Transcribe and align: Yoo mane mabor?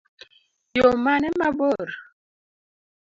Yoo 0.77 0.95
mane 1.03 1.29
mabor? 1.39 1.87